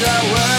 [0.00, 0.57] To search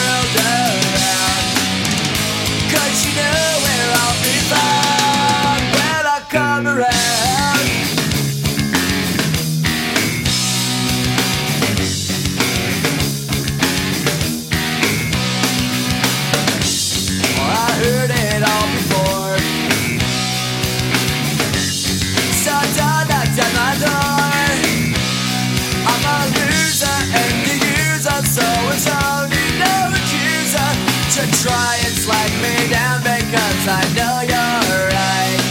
[33.70, 35.42] I know you're right.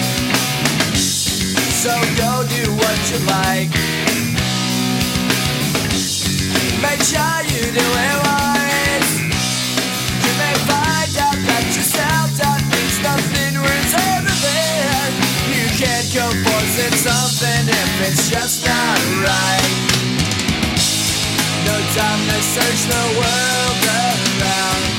[0.98, 3.70] So go do what you like.
[6.82, 9.12] Make sure you do it wise.
[10.18, 15.14] You may find out that yourself that means nothing worth everything.
[15.54, 19.74] You can't go forcing something if it's just not right.
[21.70, 24.97] No time to search the world around.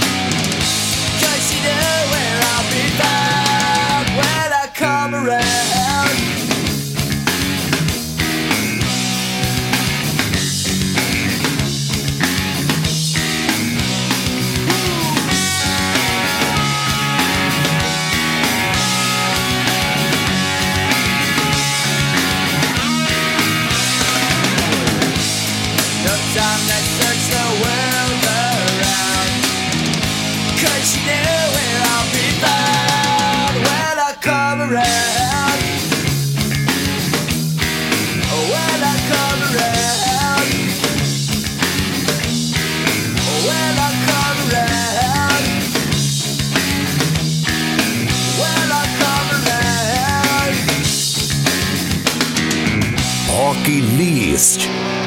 [54.39, 54.98] List.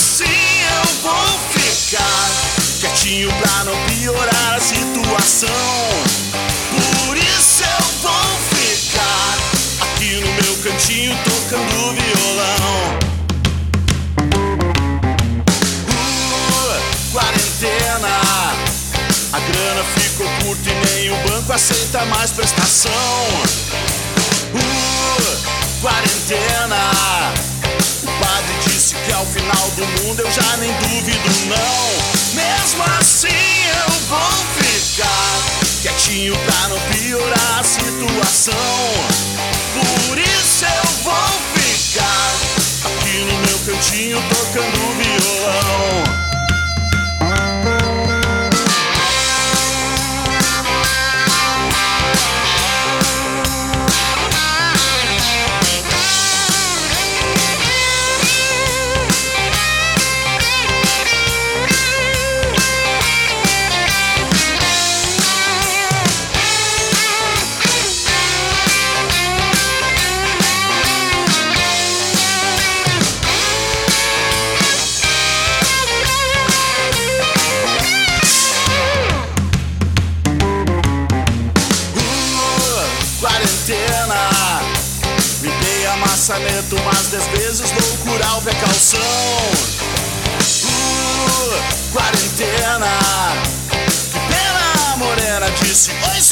[0.00, 2.30] Assim eu vou ficar
[2.80, 5.50] quietinho pra não piorar a situação.
[7.06, 9.36] Por isso eu vou ficar
[9.82, 12.98] aqui no meu cantinho tocando violão.
[15.86, 18.20] Uh, quarentena.
[19.32, 22.90] A grana ficou curta e nem o banco aceita mais prestação.
[24.54, 27.49] Uh, quarentena.
[29.20, 32.34] O final do mundo eu já nem duvido, não.
[32.34, 35.42] Mesmo assim eu vou ficar
[35.82, 38.54] quietinho pra não piorar a situação.
[39.74, 42.32] Por isso eu vou ficar
[42.86, 45.99] aqui no meu cantinho tocando violão.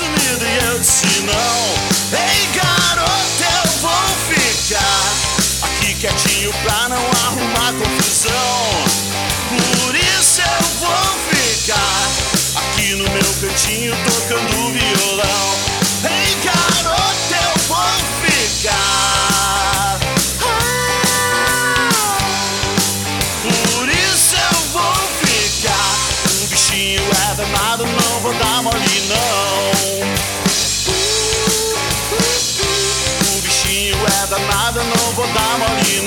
[0.00, 1.98] listen, idiot, see now.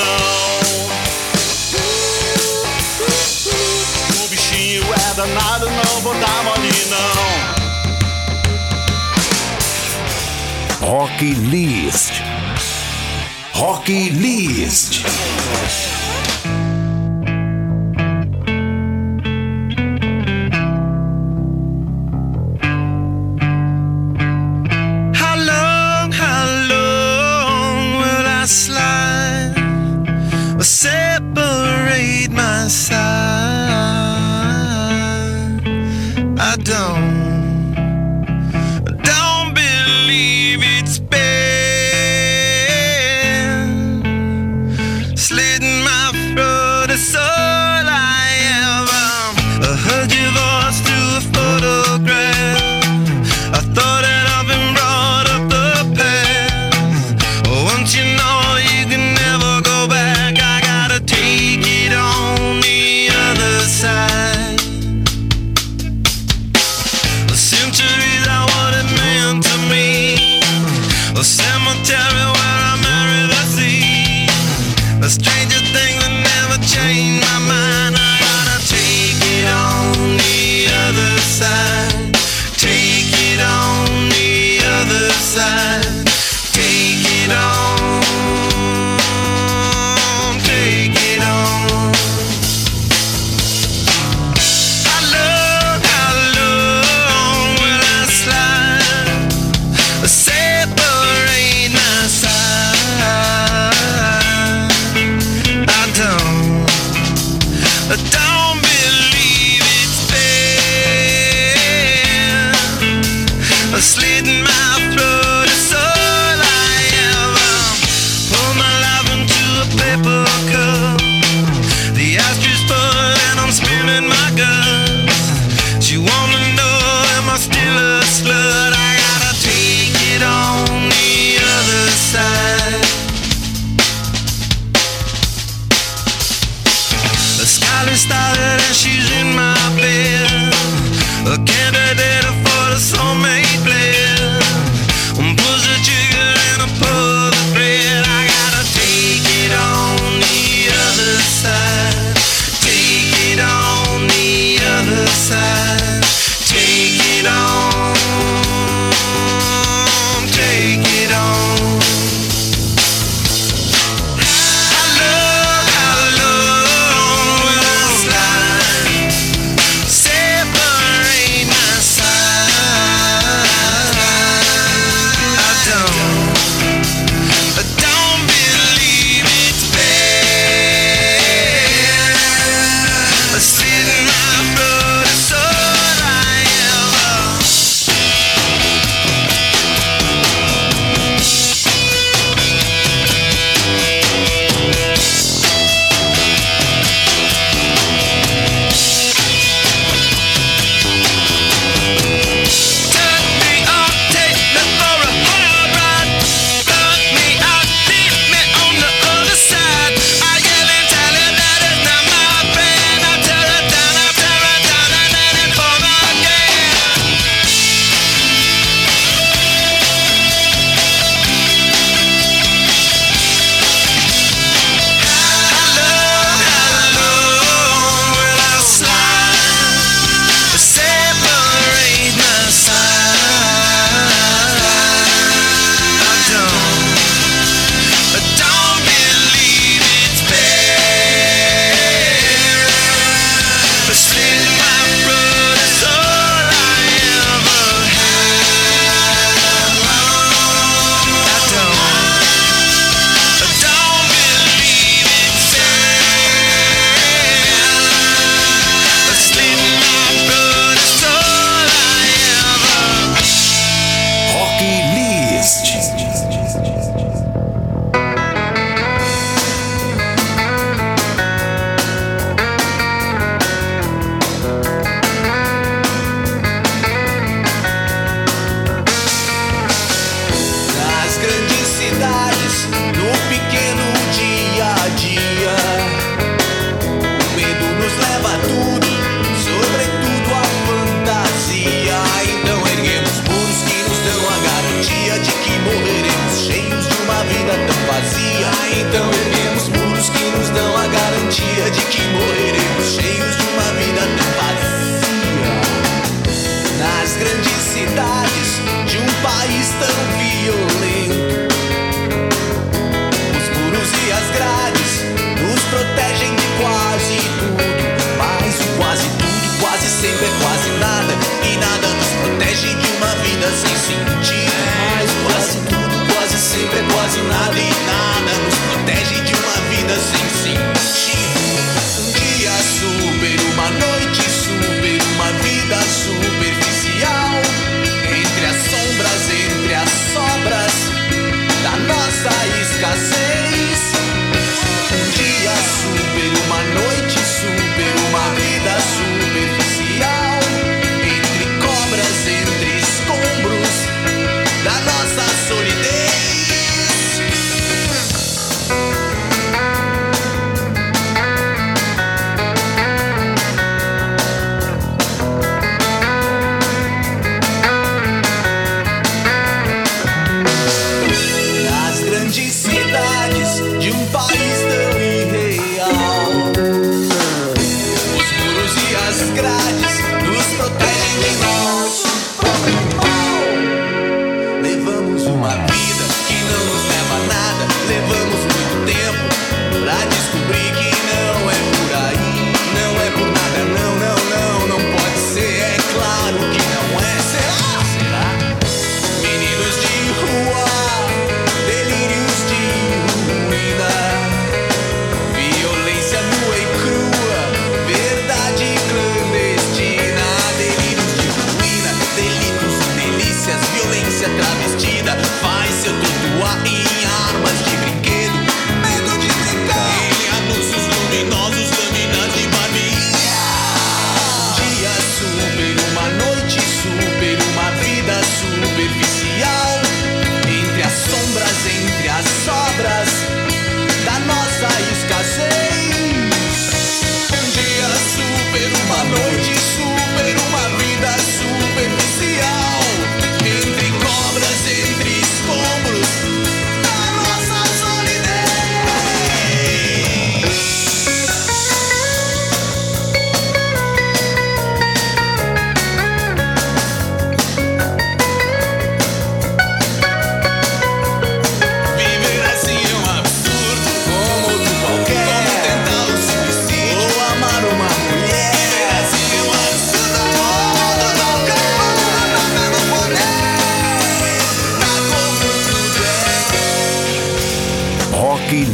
[0.02, 0.62] não.
[4.24, 6.98] O bichinho é danado, não vou dar mole não.
[10.88, 12.14] Rock List.
[13.54, 15.04] Rock List.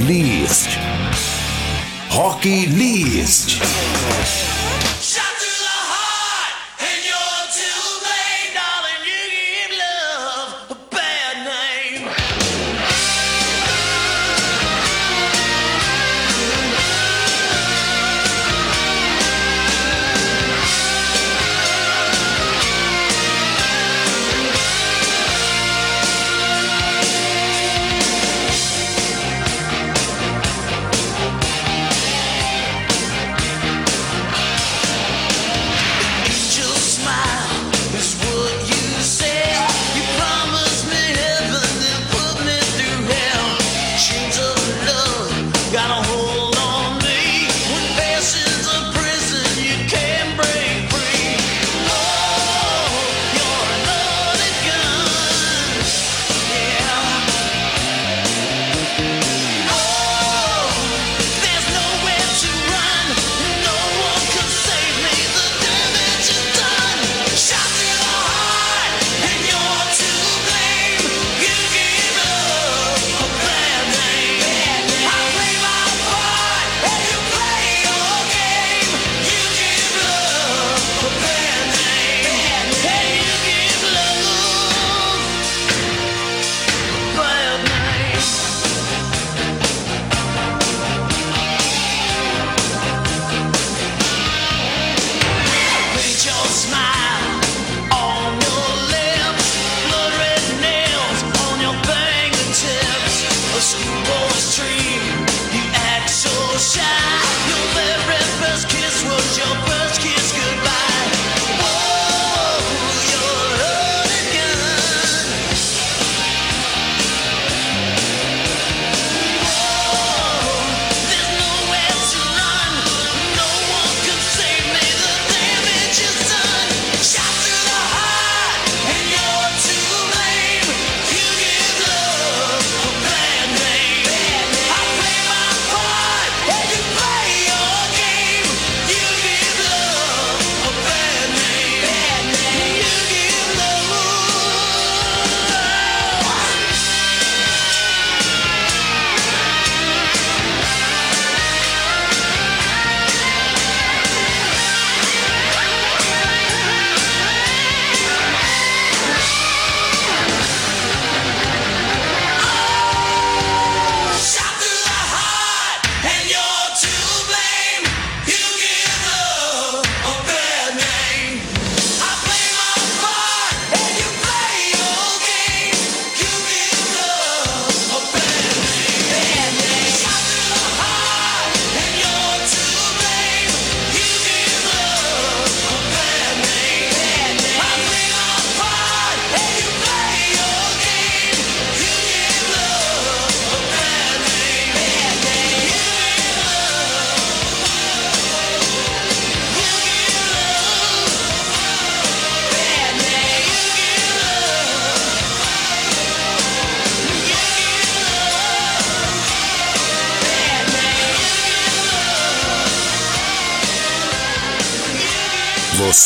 [0.08, 0.70] List.
[2.16, 4.57] Rock List.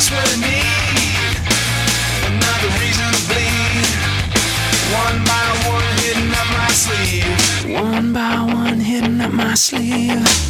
[0.00, 1.36] Just what I need?
[2.30, 3.88] Another reason to bleed.
[4.96, 7.74] One by one, hidden up my sleeve.
[7.74, 10.49] One by one, hidden up my sleeve.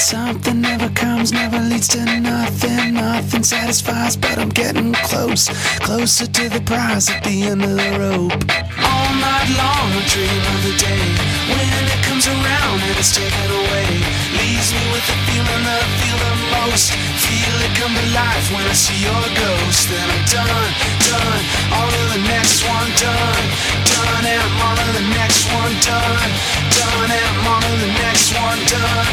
[0.00, 0.60] Something.
[0.60, 2.94] Never comes, never leads to nothing.
[2.94, 5.48] Nothing satisfies, but I'm getting close.
[5.80, 8.32] Closer to the prize at the end of the rope.
[8.80, 11.06] All night long I dream of the day
[11.52, 13.88] when it comes around and it's taken away.
[14.40, 16.96] Leaves me with the feeling that I feel the most.
[17.20, 19.84] Feel it come to life when I see your ghost.
[19.92, 20.70] Then I'm done,
[21.12, 21.42] done.
[21.76, 23.44] On to the next one, done,
[23.84, 24.22] done.
[24.24, 26.30] And I'm on to the next one, done,
[26.72, 27.08] done.
[27.12, 29.08] And I'm on to the next one, done,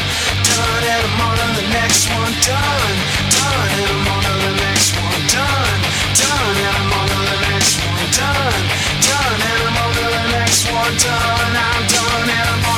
[0.58, 2.96] And I'm on to the next one, done,
[3.30, 3.70] done.
[3.78, 5.80] And I'm on to the next one, done,
[6.18, 6.56] done.
[6.58, 8.62] And I'm on to the next one, done,
[9.06, 9.38] done.
[9.38, 11.54] And I'm on to the next one, done.
[11.54, 12.28] I'm done.
[12.30, 12.77] And I'm on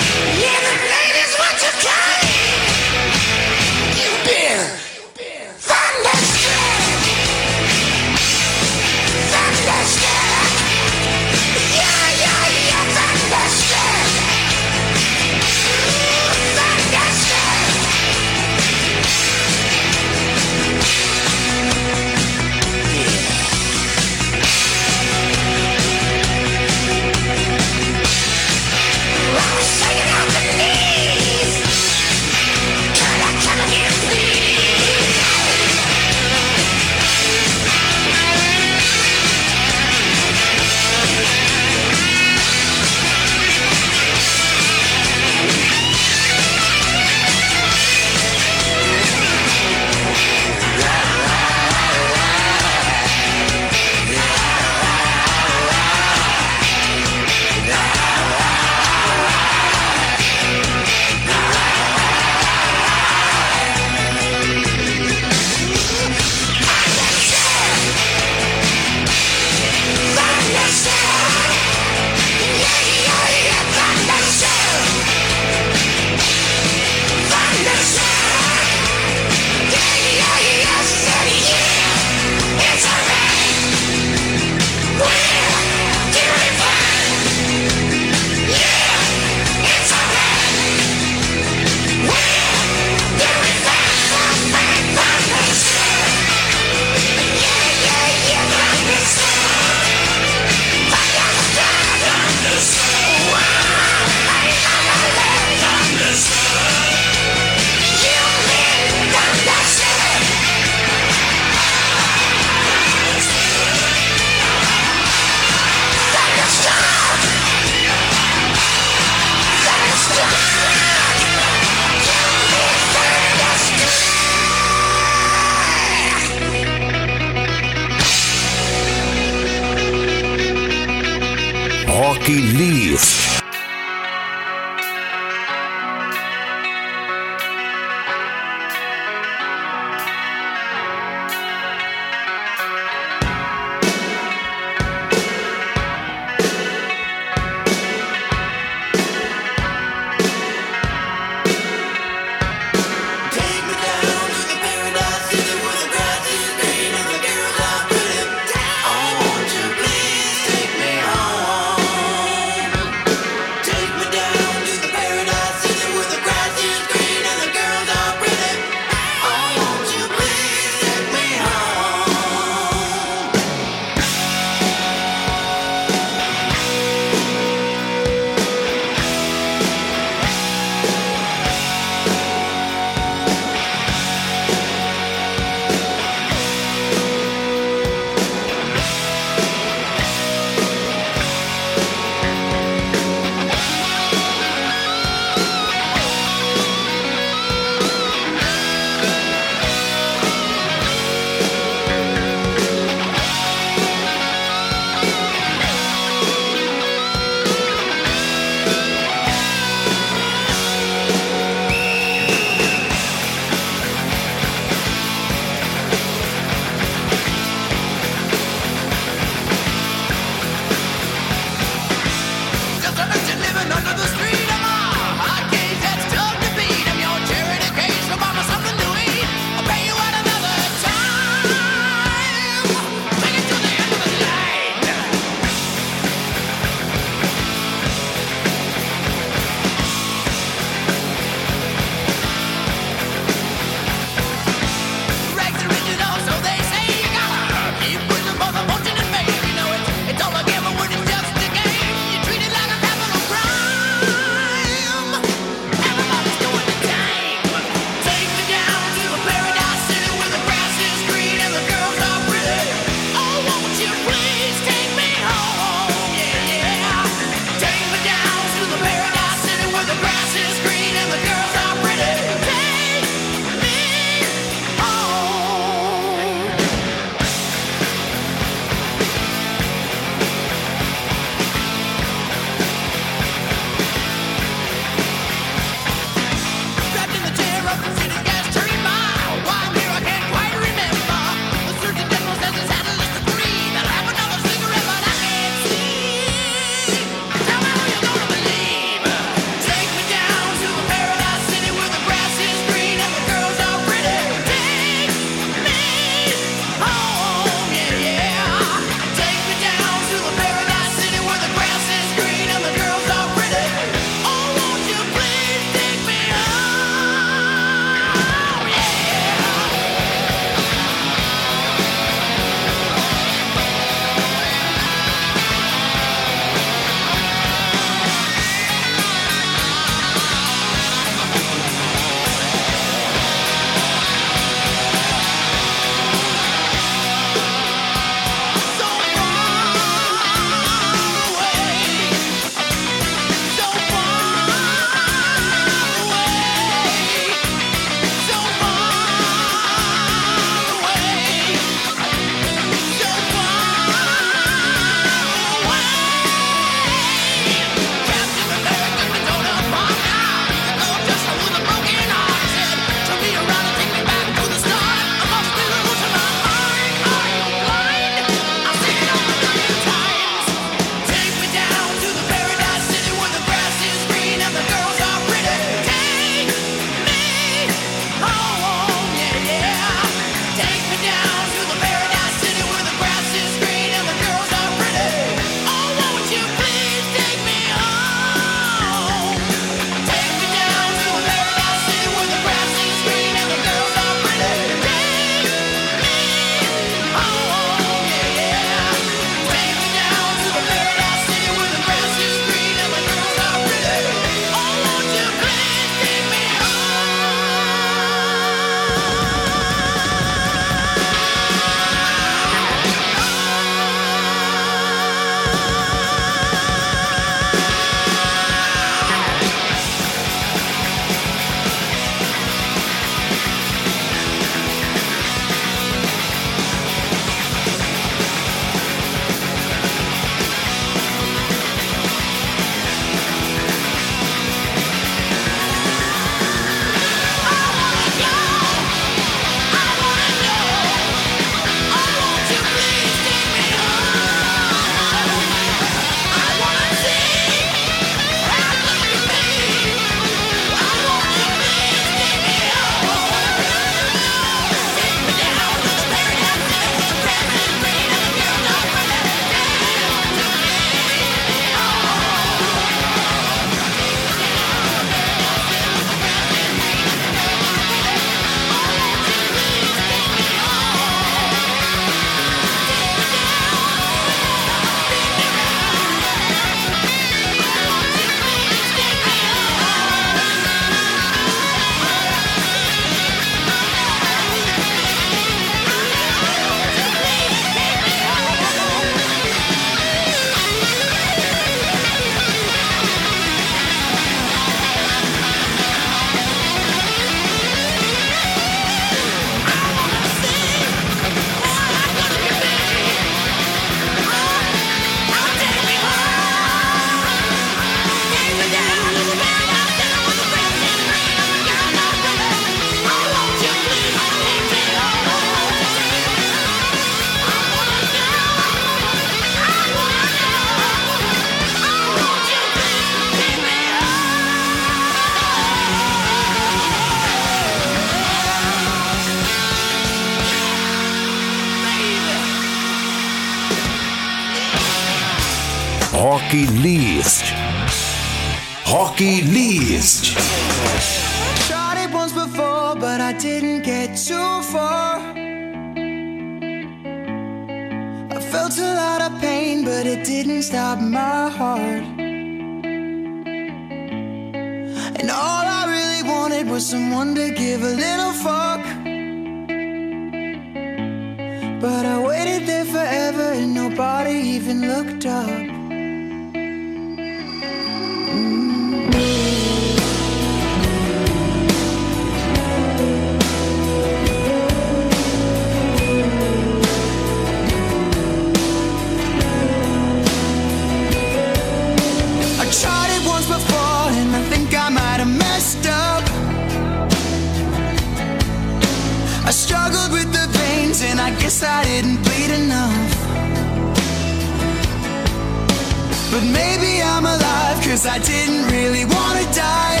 [596.52, 600.00] maybe I'm alive, cause I didn't really wanna die.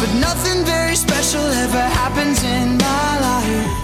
[0.00, 3.83] But nothing very special ever happens in my life.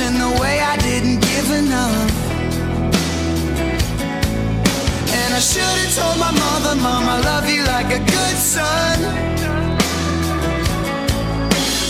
[0.00, 2.10] in the way I didn't give enough.
[5.18, 8.96] And I should have told my mother, Mom, I love you like a good son.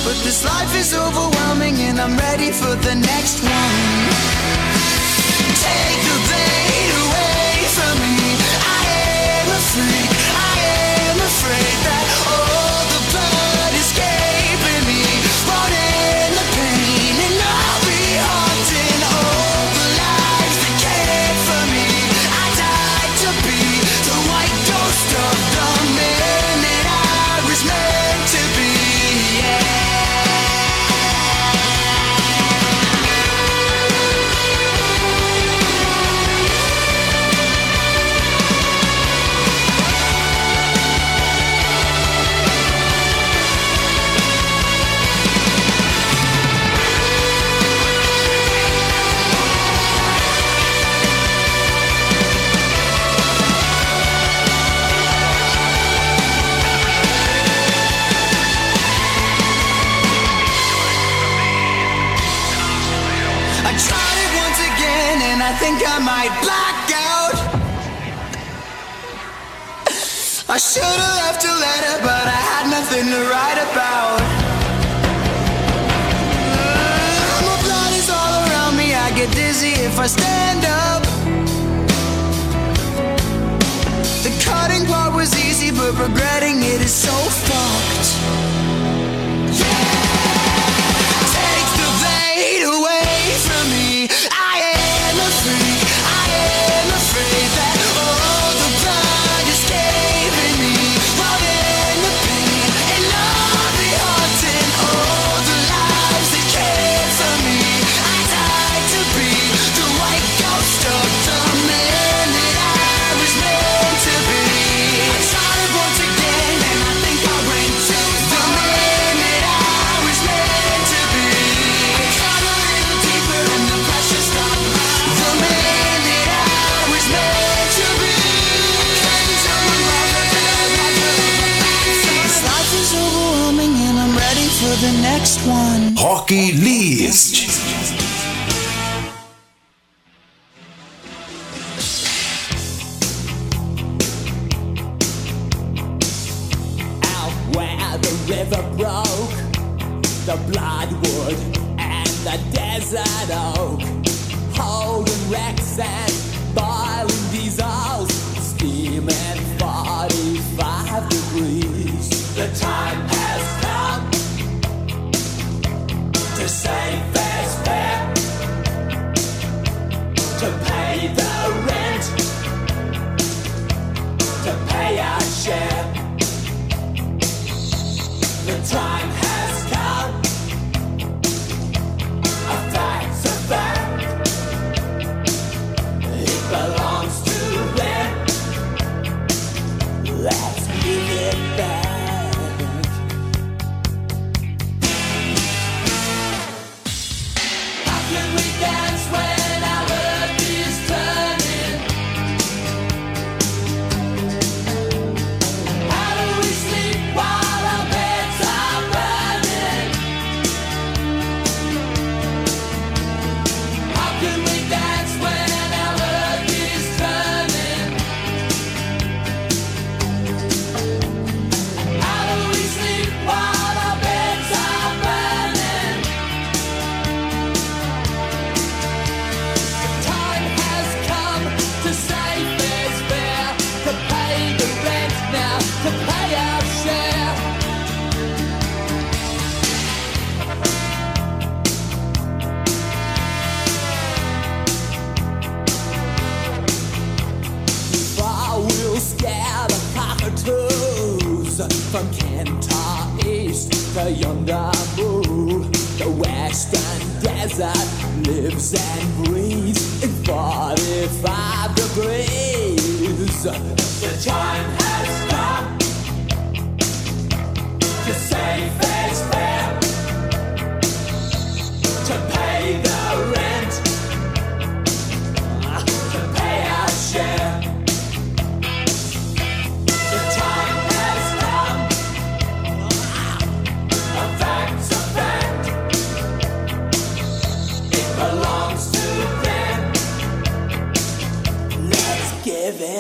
[0.04, 4.39] But this life is overwhelming, and I'm ready for the next one.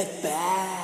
[0.00, 0.79] Give it back.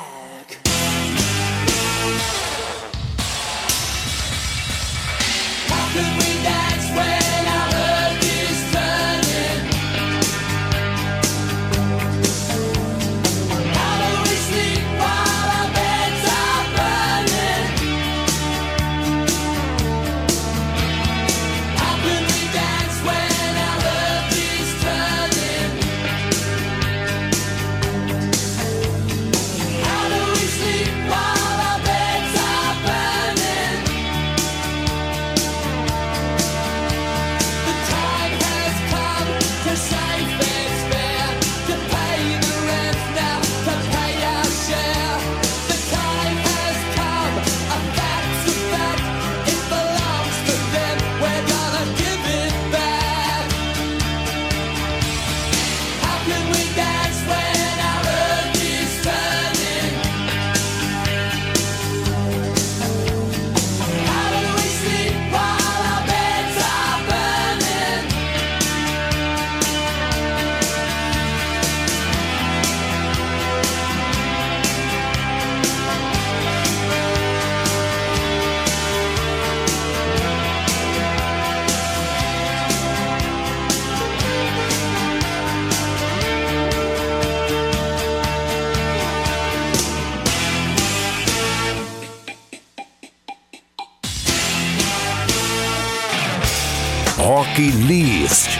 [97.57, 98.59] Rock List.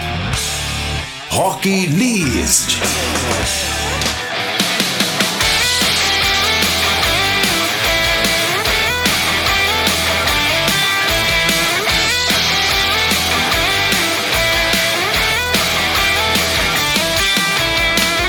[1.32, 2.82] Rock List.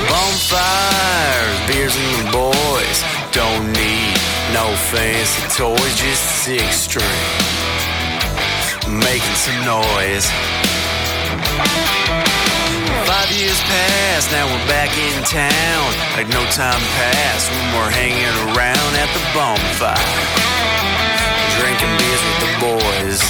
[0.07, 3.03] Bonfires, beers and the boys.
[3.31, 4.13] Don't need
[4.53, 7.49] no fancy toys, just six string.
[8.87, 10.58] Making some noise.
[13.05, 15.85] Five years past, now we're back in town.
[16.15, 19.99] Like no time passed when we're hanging around at the bonfire.
[21.59, 23.21] Drinking beers with the boys.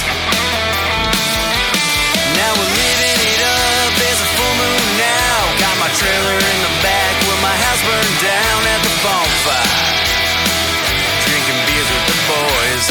[2.38, 5.34] Now we're living it up, there's a full moon now.
[5.58, 9.74] Got my trailer in the back where my house burned down at the bonfire.
[11.26, 12.86] Drinking beers with the boys.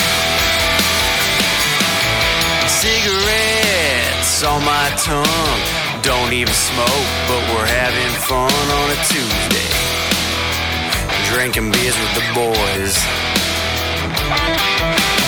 [4.39, 5.61] On my tongue.
[5.99, 9.67] Don't even smoke, but we're having fun on a Tuesday.
[11.27, 12.95] Drinking beers with the boys.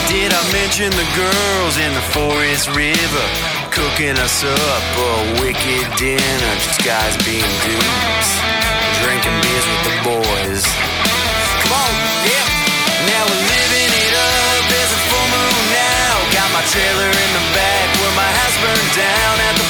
[0.08, 3.26] Did I mention the girls in the Forest River
[3.76, 6.52] cooking us up a wicked dinner?
[6.64, 8.30] Just guys being dudes,
[9.04, 10.64] drinking beers with the boys.
[11.68, 11.94] Come on,
[12.24, 12.48] yeah.
[13.12, 14.72] Now we're living it up.
[14.72, 16.16] There's a full moon now.
[16.32, 17.61] Got my trailer in the back
[18.16, 19.61] my house burned down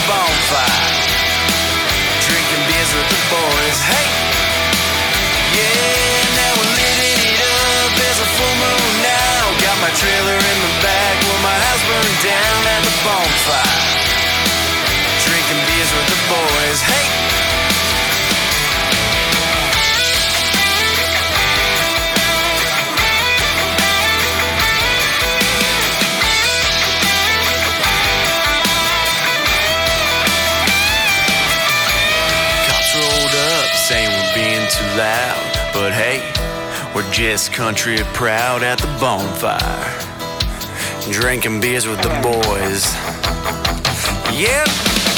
[34.97, 35.41] loud.
[35.73, 36.19] But hey,
[36.93, 39.87] we're just country proud at the bonfire.
[41.11, 42.83] Drinking beers with the boys.
[44.31, 44.67] Yep,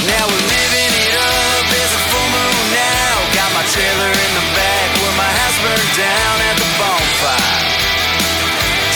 [0.10, 1.64] now we're living it up.
[1.70, 3.14] There's a full moon now.
[3.34, 7.62] Got my trailer in the back where my house burned down at the bonfire.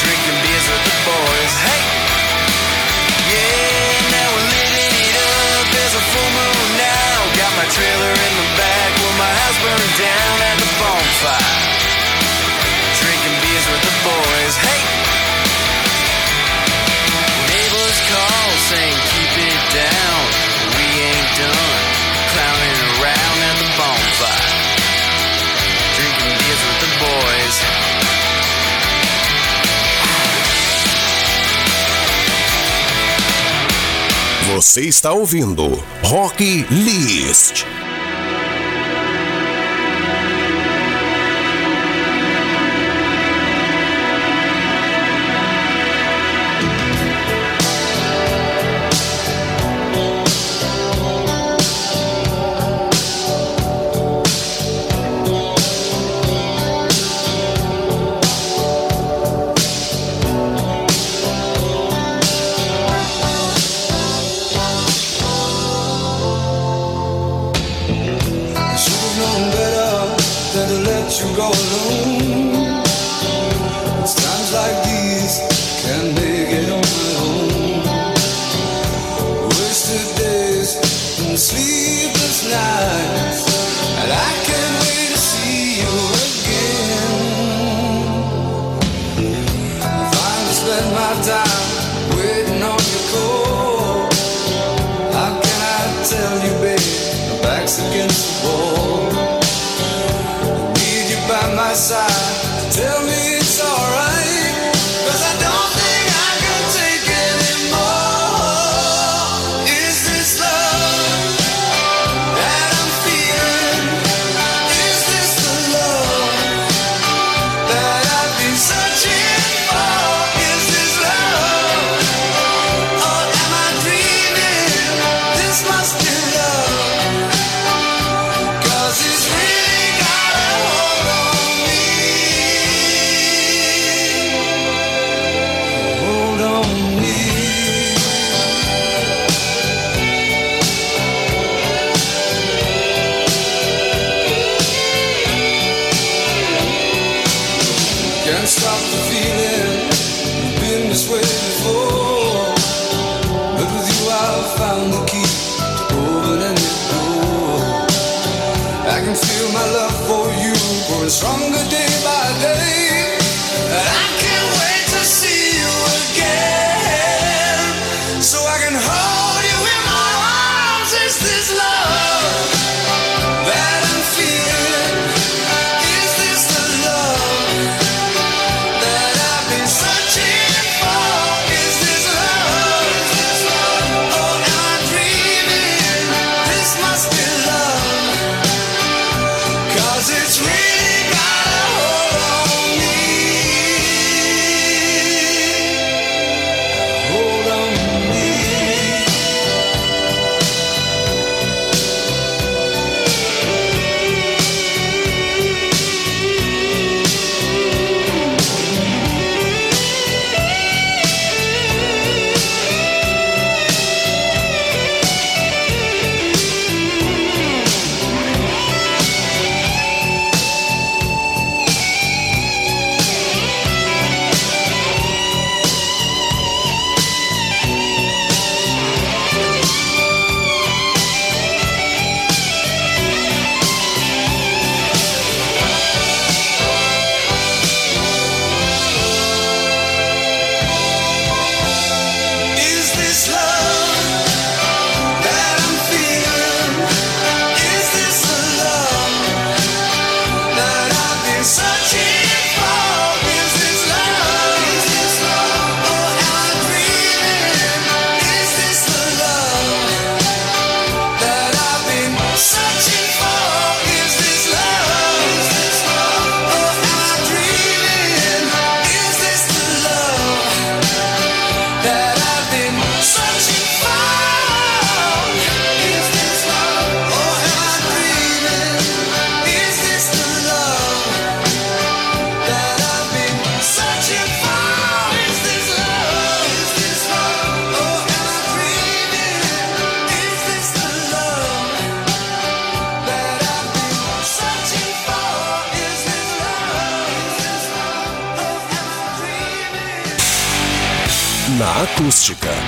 [0.01, 1.53] Drinking beers with the boys.
[1.65, 1.83] Hey,
[3.29, 5.63] yeah, now we're living it up.
[5.73, 7.13] There's a full moon now.
[7.35, 11.53] Got my trailer in the back where my house burned down at the bonfire,
[13.41, 14.55] beers with the boys.
[14.57, 14.83] Hey,
[18.07, 20.21] call saying keep it down.
[20.77, 21.81] We ain't done
[22.31, 24.49] clowning around the bonfire,
[26.39, 27.57] beers with the boys.
[34.55, 37.65] Você está ouvindo Rock List.